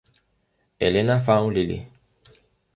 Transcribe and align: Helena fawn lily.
Helena 0.79 1.17
fawn 1.25 1.53
lily. 1.53 1.79